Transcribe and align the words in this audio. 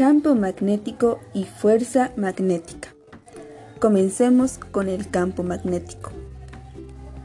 Campo 0.00 0.34
magnético 0.34 1.20
y 1.34 1.44
fuerza 1.44 2.10
magnética. 2.16 2.88
Comencemos 3.80 4.56
con 4.56 4.88
el 4.88 5.10
campo 5.10 5.42
magnético. 5.42 6.10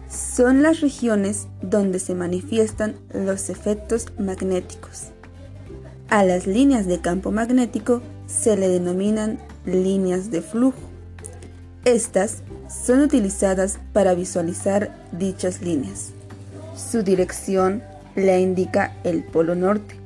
Son 0.09 0.61
las 0.61 0.81
regiones 0.81 1.47
donde 1.61 1.99
se 1.99 2.15
manifiestan 2.15 2.95
los 3.13 3.49
efectos 3.49 4.07
magnéticos. 4.19 5.03
A 6.09 6.25
las 6.25 6.47
líneas 6.47 6.85
de 6.85 6.99
campo 6.99 7.31
magnético 7.31 8.01
se 8.27 8.57
le 8.57 8.67
denominan 8.67 9.39
líneas 9.65 10.29
de 10.29 10.41
flujo. 10.41 10.81
Estas 11.85 12.43
son 12.67 12.99
utilizadas 12.99 13.79
para 13.93 14.15
visualizar 14.15 14.93
dichas 15.13 15.61
líneas. 15.61 16.11
Su 16.75 17.03
dirección 17.03 17.83
la 18.15 18.37
indica 18.37 18.97
el 19.05 19.23
polo 19.23 19.55
norte 19.55 20.04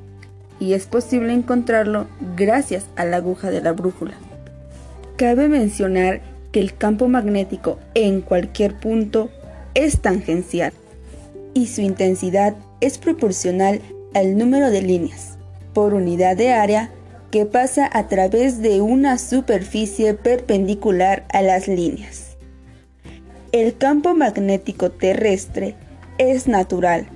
y 0.60 0.74
es 0.74 0.86
posible 0.86 1.34
encontrarlo 1.34 2.08
gracias 2.36 2.86
a 2.96 3.06
la 3.06 3.18
aguja 3.18 3.50
de 3.50 3.62
la 3.62 3.72
brújula. 3.72 4.16
Cabe 5.16 5.48
mencionar 5.48 6.22
que 6.52 6.60
el 6.60 6.76
campo 6.76 7.08
magnético 7.08 7.80
en 7.94 8.22
cualquier 8.22 8.76
punto 8.76 9.30
es 9.74 10.02
tangencial 10.02 10.74
y 11.54 11.68
su 11.68 11.82
intensidad 11.82 12.56
es 12.82 12.98
proporcional 12.98 13.82
al 14.14 14.38
número 14.38 14.70
de 14.70 14.82
líneas 14.82 15.38
por 15.74 15.94
unidad 15.94 16.36
de 16.36 16.52
área 16.52 16.92
que 17.32 17.46
pasa 17.46 17.90
a 17.92 18.08
través 18.08 18.62
de 18.62 18.82
una 18.82 19.18
superficie 19.18 20.16
perpendicular 20.16 21.26
a 21.32 21.42
las 21.42 21.68
líneas. 21.68 22.38
El 23.52 23.78
campo 23.78 24.16
magnético 24.16 24.90
terrestre 24.90 25.76
es 26.18 26.48
natural, 26.48 27.08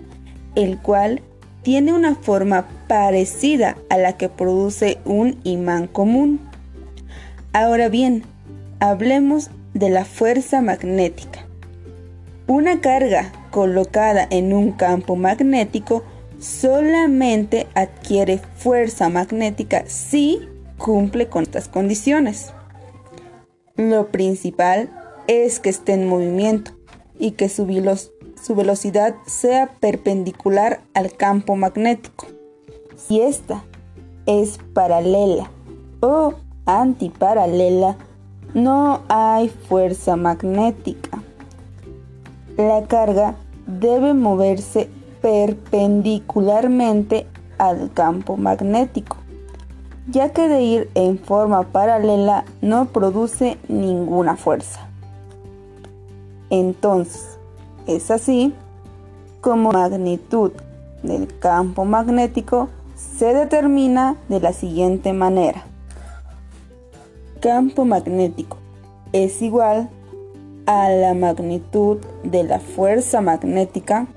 el 0.55 0.79
cual 0.79 1.21
tiene 1.63 1.93
una 1.93 2.15
forma 2.15 2.67
parecida 2.87 3.77
a 3.89 3.97
la 3.97 4.17
que 4.17 4.29
produce 4.29 4.99
un 5.05 5.39
imán 5.43 5.87
común. 5.87 6.39
Ahora 7.53 7.89
bien, 7.89 8.23
hablemos 8.79 9.49
de 9.73 9.89
la 9.89 10.05
fuerza 10.05 10.61
magnética. 10.61 11.47
Una 12.47 12.81
carga 12.81 13.31
colocada 13.49 14.27
en 14.29 14.53
un 14.53 14.73
campo 14.73 15.15
magnético 15.15 16.03
solamente 16.39 17.67
adquiere 17.73 18.39
fuerza 18.57 19.07
magnética 19.09 19.85
si 19.87 20.41
cumple 20.77 21.29
con 21.29 21.43
estas 21.43 21.69
condiciones. 21.69 22.53
Lo 23.77 24.11
principal 24.11 24.91
es 25.27 25.59
que 25.59 25.69
esté 25.69 25.93
en 25.93 26.07
movimiento 26.07 26.73
y 27.17 27.31
que 27.31 27.47
su, 27.47 27.65
velocidad 28.55 29.15
sea 29.25 29.71
perpendicular 29.79 30.81
al 30.93 31.13
campo 31.13 31.55
magnético. 31.55 32.27
Si 32.97 33.21
esta 33.21 33.63
es 34.25 34.59
paralela 34.73 35.49
o 36.01 36.33
antiparalela, 36.65 37.95
no 38.53 39.01
hay 39.07 39.49
fuerza 39.49 40.15
magnética. 40.15 41.23
La 42.57 42.85
carga 42.87 43.35
debe 43.65 44.13
moverse 44.13 44.89
perpendicularmente 45.21 47.25
al 47.57 47.91
campo 47.93 48.37
magnético, 48.37 49.17
ya 50.07 50.31
que 50.33 50.47
de 50.49 50.61
ir 50.61 50.91
en 50.95 51.17
forma 51.17 51.63
paralela 51.63 52.45
no 52.61 52.87
produce 52.87 53.57
ninguna 53.69 54.35
fuerza. 54.35 54.89
Entonces, 56.49 57.39
es 57.87 58.11
así 58.11 58.53
como 59.41 59.71
magnitud 59.71 60.51
del 61.03 61.27
campo 61.39 61.85
magnético 61.85 62.69
se 62.95 63.33
determina 63.33 64.15
de 64.29 64.39
la 64.39 64.53
siguiente 64.53 65.13
manera. 65.13 65.65
Campo 67.41 67.83
magnético 67.85 68.57
es 69.11 69.41
igual 69.41 69.89
a 70.65 70.89
la 70.89 71.13
magnitud 71.13 71.97
de 72.23 72.43
la 72.43 72.59
fuerza 72.59 73.19
magnética 73.19 74.07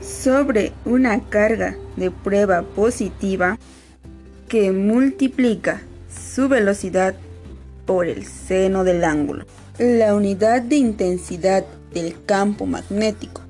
sobre 0.00 0.72
una 0.84 1.20
carga 1.20 1.76
de 1.96 2.10
prueba 2.10 2.62
positiva 2.62 3.58
que 4.48 4.72
multiplica 4.72 5.82
su 6.10 6.48
velocidad 6.48 7.14
por 7.86 8.06
el 8.06 8.24
seno 8.26 8.84
del 8.84 9.04
ángulo. 9.04 9.44
La 9.78 10.14
unidad 10.14 10.62
de 10.62 10.76
intensidad 10.76 11.64
del 11.92 12.24
campo 12.24 12.66
magnético 12.66 13.42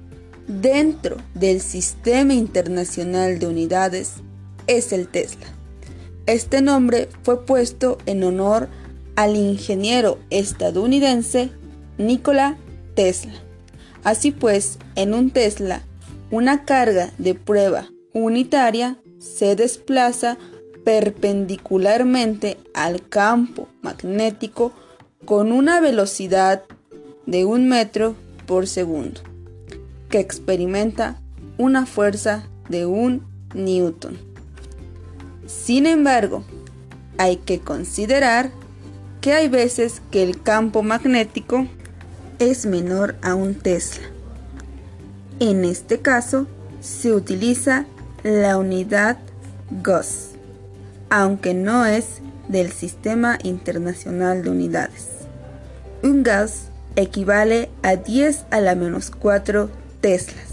dentro 0.47 1.17
del 1.35 1.61
Sistema 1.61 2.35
Internacional 2.35 3.39
de 3.39 3.47
Unidades 3.47 4.15
es 4.67 4.93
el 4.93 5.09
Tesla. 5.09 5.47
Este 6.27 6.63
nombre 6.63 7.09
fue 7.23 7.45
puesto 7.45 7.99
en 8.07 8.23
honor 8.25 8.69
al 9.17 9.37
ingeniero 9.37 10.19
estadounidense 10.31 11.51
Nikola 11.99 12.57
Tesla. 12.95 13.35
Así 14.05 14.31
pues, 14.31 14.79
en 14.95 15.15
un 15.15 15.31
Tesla 15.31 15.83
una 16.31 16.65
carga 16.65 17.11
de 17.19 17.35
prueba 17.35 17.89
unitaria 18.13 18.99
se 19.19 19.57
desplaza 19.57 20.39
perpendicularmente 20.85 22.57
al 22.73 23.07
campo 23.09 23.69
magnético 23.83 24.73
con 25.25 25.53
una 25.53 25.81
velocidad 25.81 26.65
de 27.27 27.45
un 27.45 27.69
metro 27.69 28.15
por 28.47 28.67
segundo, 28.67 29.21
que 30.09 30.21
experimenta 30.21 31.21
una 31.59 31.87
fuerza 31.87 32.45
de 32.69 32.87
un 32.87 33.27
newton. 33.55 34.19
Sin 35.47 35.87
embargo, 35.87 36.45
hay 37.19 37.37
que 37.37 37.61
considerar 37.61 38.51
que 39.21 39.35
hay 39.35 39.49
veces 39.49 40.03
que 40.11 40.23
el 40.23 40.43
campo 40.43 40.83
magnético 40.83 41.67
es 42.39 42.67
menor 42.67 43.17
a 43.23 43.35
un 43.35 43.55
Tesla 43.55 44.11
en 45.41 45.65
este 45.65 46.01
caso, 46.01 46.47
se 46.83 47.13
utiliza 47.13 47.87
la 48.23 48.59
unidad 48.59 49.17
Gauss, 49.71 50.33
aunque 51.09 51.55
no 51.55 51.87
es 51.87 52.21
del 52.51 52.73
Sistema 52.73 53.39
Internacional 53.43 54.43
de 54.43 54.51
Unidades. 54.51 55.09
Un 56.03 56.23
Gauss 56.23 56.65
equivale 56.97 57.71
a 57.83 57.97
10 57.97 58.47
a 58.51 58.61
la 58.61 58.75
menos 58.75 59.11
4 59.11 59.71
teslas. 60.01 60.49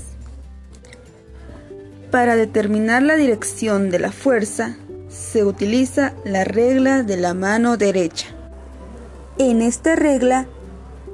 Para 2.12 2.36
determinar 2.36 3.02
la 3.02 3.16
dirección 3.16 3.90
de 3.90 4.00
la 4.00 4.12
fuerza, 4.12 4.78
se 5.10 5.44
utiliza 5.44 6.14
la 6.24 6.44
regla 6.44 7.04
de 7.04 7.18
la 7.18 7.34
mano 7.34 7.78
derecha. 7.78 8.28
En 9.38 9.62
esta 9.62 9.96
regla 9.96 10.48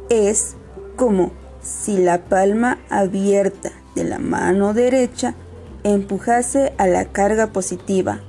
es 0.10 0.56
como 0.96 1.32
si 1.62 1.98
la 1.98 2.24
palma 2.24 2.80
abierta 2.90 3.72
de 3.96 4.04
la 4.04 4.20
mano 4.20 4.74
derecha 4.74 5.36
empujase 5.84 6.74
a 6.78 6.88
la 6.88 7.06
carga 7.06 7.48
positiva 7.48 8.22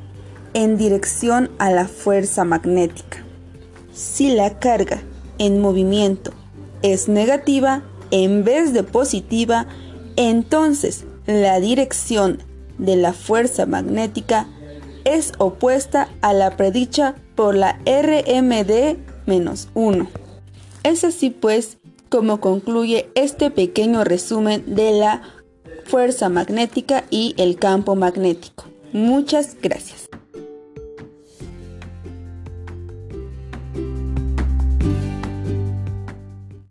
en 0.54 0.78
dirección 0.78 1.50
a 1.59 1.70
la 1.70 1.87
fuerza 1.87 2.44
magnética. 2.44 3.25
Si 3.92 4.34
la 4.34 4.59
carga 4.59 5.03
en 5.38 5.60
movimiento 5.60 6.32
es 6.82 7.09
negativa 7.09 7.82
en 8.10 8.44
vez 8.44 8.72
de 8.72 8.82
positiva, 8.84 9.66
entonces 10.16 11.04
la 11.26 11.60
dirección 11.60 12.38
de 12.78 12.97
la 12.97 13.12
fuerza 13.12 13.66
magnética 13.66 14.47
es 15.04 15.32
opuesta 15.38 16.09
a 16.22 16.32
la 16.32 16.56
predicha 16.56 17.15
por 17.34 17.54
la 17.54 17.78
RMD-1. 17.84 18.97
Es 20.82 21.04
así 21.04 21.31
pues 21.31 21.78
como 22.09 22.41
concluye 22.41 23.10
este 23.15 23.50
pequeño 23.50 24.04
resumen 24.04 24.62
de 24.75 24.92
la 24.92 25.22
fuerza 25.84 26.28
magnética 26.28 27.04
y 27.10 27.34
el 27.39 27.56
campo 27.56 27.97
magnético. 27.97 28.65
Muchas 28.92 29.56
gracias. 29.60 30.09